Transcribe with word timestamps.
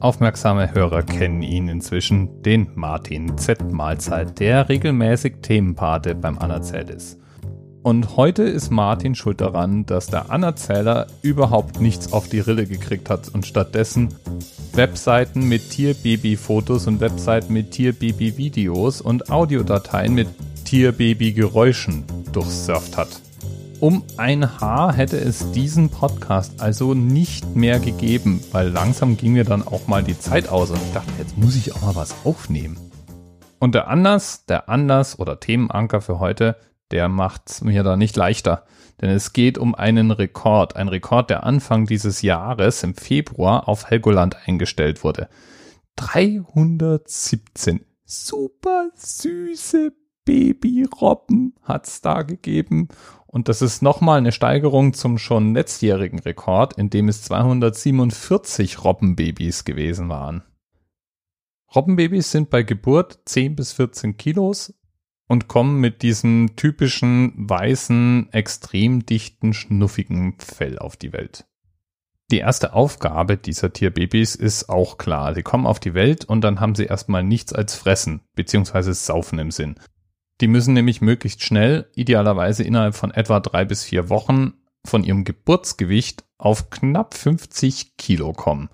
Aufmerksame 0.00 0.72
Hörer 0.72 1.02
kennen 1.02 1.42
ihn 1.42 1.68
inzwischen, 1.68 2.42
den 2.42 2.70
Martin 2.74 3.36
Z. 3.36 3.70
Mahlzeit, 3.70 4.40
der 4.40 4.70
regelmäßig 4.70 5.36
Themenpate 5.42 6.14
beim 6.14 6.38
Anerzählt 6.38 6.88
ist. 6.88 7.18
Und 7.82 8.16
heute 8.16 8.42
ist 8.44 8.70
Martin 8.70 9.14
schuld 9.14 9.42
daran, 9.42 9.84
dass 9.84 10.06
der 10.06 10.30
Anerzähler 10.30 11.06
überhaupt 11.20 11.82
nichts 11.82 12.14
auf 12.14 12.30
die 12.30 12.40
Rille 12.40 12.66
gekriegt 12.66 13.10
hat 13.10 13.28
und 13.28 13.44
stattdessen 13.44 14.08
Webseiten 14.72 15.46
mit 15.46 15.68
Tierbaby-Fotos 15.68 16.86
und 16.86 17.00
Webseiten 17.00 17.52
mit 17.52 17.70
Tierbaby-Videos 17.70 19.02
und 19.02 19.30
Audiodateien 19.30 20.14
mit 20.14 20.28
Tierbaby-Geräuschen 20.64 22.04
durchsurft 22.32 22.96
hat. 22.96 23.20
Um 23.80 24.04
ein 24.18 24.60
Haar 24.60 24.92
hätte 24.92 25.16
es 25.16 25.52
diesen 25.52 25.88
Podcast 25.88 26.60
also 26.60 26.92
nicht 26.92 27.56
mehr 27.56 27.80
gegeben, 27.80 28.44
weil 28.52 28.68
langsam 28.68 29.16
ging 29.16 29.32
mir 29.32 29.44
dann 29.44 29.66
auch 29.66 29.86
mal 29.86 30.02
die 30.02 30.18
Zeit 30.18 30.50
aus 30.50 30.70
und 30.70 30.82
ich 30.82 30.92
dachte, 30.92 31.10
jetzt 31.18 31.38
muss 31.38 31.56
ich 31.56 31.74
auch 31.74 31.80
mal 31.80 31.96
was 31.96 32.14
aufnehmen. 32.24 32.78
Und 33.58 33.74
der 33.74 33.88
Anlass, 33.88 34.44
der 34.44 34.68
Anlass 34.68 35.18
oder 35.18 35.40
Themenanker 35.40 36.02
für 36.02 36.18
heute, 36.18 36.56
der 36.90 37.08
macht's 37.08 37.62
mir 37.62 37.82
da 37.82 37.96
nicht 37.96 38.16
leichter. 38.16 38.66
Denn 39.00 39.08
es 39.08 39.32
geht 39.32 39.56
um 39.56 39.74
einen 39.74 40.10
Rekord. 40.10 40.76
Ein 40.76 40.88
Rekord, 40.88 41.30
der 41.30 41.44
Anfang 41.44 41.86
dieses 41.86 42.20
Jahres 42.20 42.82
im 42.82 42.94
Februar 42.94 43.66
auf 43.66 43.86
Helgoland 43.88 44.36
eingestellt 44.46 45.04
wurde. 45.04 45.30
317 45.96 47.80
super 48.04 48.90
süße 48.94 49.94
Babyrobben 50.24 51.54
hat's 51.62 52.02
da 52.02 52.22
gegeben 52.22 52.88
und 53.32 53.48
das 53.48 53.62
ist 53.62 53.80
nochmal 53.80 54.18
eine 54.18 54.32
Steigerung 54.32 54.92
zum 54.92 55.16
schon 55.16 55.54
letztjährigen 55.54 56.18
Rekord, 56.18 56.76
in 56.76 56.90
dem 56.90 57.08
es 57.08 57.22
247 57.22 58.82
Robbenbabys 58.82 59.64
gewesen 59.64 60.08
waren. 60.08 60.42
Robbenbabys 61.72 62.32
sind 62.32 62.50
bei 62.50 62.64
Geburt 62.64 63.20
10 63.26 63.54
bis 63.54 63.72
14 63.72 64.16
Kilos 64.16 64.74
und 65.28 65.46
kommen 65.46 65.78
mit 65.78 66.02
diesem 66.02 66.56
typischen 66.56 67.32
weißen, 67.36 68.32
extrem 68.32 69.06
dichten, 69.06 69.52
schnuffigen 69.52 70.34
Fell 70.40 70.80
auf 70.80 70.96
die 70.96 71.12
Welt. 71.12 71.46
Die 72.32 72.38
erste 72.38 72.72
Aufgabe 72.72 73.36
dieser 73.36 73.72
Tierbabys 73.72 74.34
ist 74.34 74.68
auch 74.68 74.98
klar. 74.98 75.34
Sie 75.34 75.42
kommen 75.42 75.66
auf 75.66 75.78
die 75.78 75.94
Welt 75.94 76.24
und 76.24 76.40
dann 76.42 76.58
haben 76.58 76.74
sie 76.74 76.84
erstmal 76.84 77.22
nichts 77.22 77.52
als 77.52 77.76
Fressen 77.76 78.22
bzw. 78.34 78.92
Saufen 78.92 79.38
im 79.38 79.52
Sinn. 79.52 79.76
Die 80.40 80.48
müssen 80.48 80.74
nämlich 80.74 81.00
möglichst 81.00 81.42
schnell, 81.42 81.90
idealerweise 81.94 82.64
innerhalb 82.64 82.94
von 82.94 83.10
etwa 83.10 83.40
drei 83.40 83.64
bis 83.64 83.84
vier 83.84 84.08
Wochen, 84.08 84.54
von 84.84 85.04
ihrem 85.04 85.24
Geburtsgewicht 85.24 86.24
auf 86.38 86.70
knapp 86.70 87.14
50 87.14 87.96
Kilo 87.98 88.32
kommen. 88.32 88.70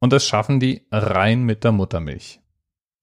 Und 0.00 0.12
das 0.12 0.26
schaffen 0.26 0.60
die 0.60 0.86
rein 0.92 1.42
mit 1.42 1.64
der 1.64 1.72
Muttermilch. 1.72 2.40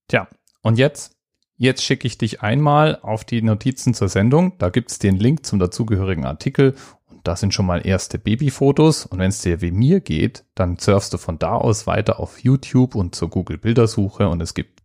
Tja, 0.08 0.28
und 0.62 0.78
jetzt? 0.78 1.18
Jetzt 1.58 1.84
schicke 1.84 2.08
ich 2.08 2.18
dich 2.18 2.42
einmal 2.42 3.00
auf 3.02 3.24
die 3.24 3.42
Notizen 3.42 3.94
zur 3.94 4.10
Sendung. 4.10 4.58
Da 4.58 4.70
gibt's 4.70 4.98
den 4.98 5.18
Link 5.18 5.46
zum 5.46 5.60
dazugehörigen 5.60 6.26
Artikel. 6.26 6.76
Und 7.06 7.28
da 7.28 7.36
sind 7.36 7.54
schon 7.54 7.66
mal 7.66 7.86
erste 7.86 8.18
Babyfotos. 8.18 9.06
Und 9.06 9.20
wenn 9.20 9.30
es 9.30 9.42
dir 9.42 9.62
wie 9.62 9.72
mir 9.72 10.00
geht, 10.00 10.46
dann 10.56 10.78
surfst 10.80 11.14
du 11.14 11.18
von 11.18 11.38
da 11.38 11.56
aus 11.56 11.86
weiter 11.86 12.20
auf 12.20 12.40
YouTube 12.40 12.96
und 12.96 13.14
zur 13.14 13.30
Google 13.30 13.58
Bildersuche. 13.58 14.28
Und 14.28 14.42
es 14.42 14.54
gibt 14.54 14.81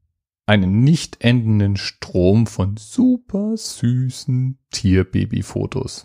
einen 0.46 0.84
nicht 0.84 1.24
endenden 1.24 1.76
Strom 1.76 2.46
von 2.46 2.76
super 2.76 3.56
süßen 3.56 4.58
Tierbabyfotos. 4.70 6.04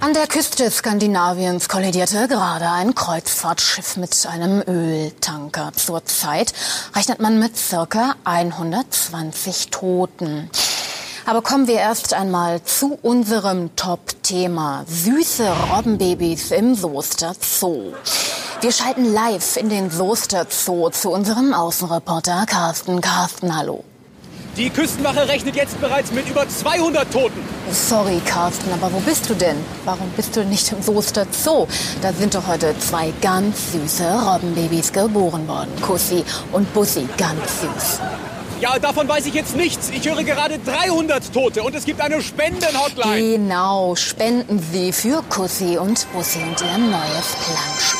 An 0.00 0.14
der 0.14 0.26
Küste 0.26 0.68
Skandinaviens 0.68 1.68
kollidierte 1.68 2.26
gerade 2.26 2.68
ein 2.68 2.96
Kreuzfahrtschiff 2.96 3.96
mit 3.96 4.26
einem 4.26 4.60
Öltanker. 4.66 5.72
Zurzeit 5.76 6.52
rechnet 6.96 7.20
man 7.20 7.38
mit 7.38 7.56
circa 7.56 8.16
120 8.24 9.68
Toten. 9.70 10.50
Aber 11.26 11.42
kommen 11.42 11.68
wir 11.68 11.76
erst 11.76 12.12
einmal 12.12 12.64
zu 12.64 12.98
unserem 13.02 13.76
Top-Thema. 13.76 14.84
Süße 14.88 15.48
Robbenbabys 15.70 16.50
im 16.50 16.74
Soester 16.74 17.34
Zoo. 17.40 17.92
Wir 18.62 18.72
schalten 18.72 19.10
live 19.10 19.56
in 19.56 19.70
den 19.70 19.90
Soester 19.90 20.46
Zoo 20.50 20.90
zu 20.90 21.08
unserem 21.10 21.54
Außenreporter 21.54 22.44
Carsten. 22.46 23.00
Carsten, 23.00 23.56
hallo. 23.56 23.84
Die 24.58 24.68
Küstenwache 24.68 25.26
rechnet 25.28 25.56
jetzt 25.56 25.80
bereits 25.80 26.12
mit 26.12 26.28
über 26.28 26.46
200 26.46 27.10
Toten. 27.10 27.42
Sorry, 27.72 28.20
Carsten, 28.26 28.70
aber 28.74 28.92
wo 28.92 29.00
bist 29.00 29.30
du 29.30 29.34
denn? 29.34 29.56
Warum 29.86 30.10
bist 30.10 30.36
du 30.36 30.44
nicht 30.44 30.70
im 30.72 30.82
Soester 30.82 31.26
Zoo? 31.30 31.66
Da 32.02 32.12
sind 32.12 32.34
doch 32.34 32.46
heute 32.48 32.74
zwei 32.80 33.14
ganz 33.22 33.72
süße 33.72 34.04
Robbenbabys 34.26 34.92
geboren 34.92 35.48
worden. 35.48 35.70
Kussi 35.80 36.22
und 36.52 36.70
Bussi, 36.74 37.08
ganz 37.16 37.62
süß. 37.62 38.00
Ja, 38.60 38.78
davon 38.78 39.08
weiß 39.08 39.24
ich 39.24 39.32
jetzt 39.32 39.56
nichts. 39.56 39.88
Ich 39.88 40.06
höre 40.06 40.22
gerade 40.22 40.58
300 40.58 41.32
Tote 41.32 41.62
und 41.62 41.74
es 41.74 41.86
gibt 41.86 42.02
eine 42.02 42.20
Spenden-Hotline. 42.20 43.38
Genau, 43.38 43.96
spenden 43.96 44.62
Sie 44.70 44.92
für 44.92 45.22
Kussi 45.30 45.78
und 45.78 46.06
Bussi 46.12 46.40
und 46.40 46.60
ihr 46.60 46.76
neues 46.76 47.36
Plansch. 47.42 47.99